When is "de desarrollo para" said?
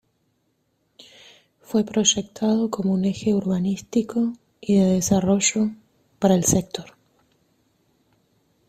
4.79-6.33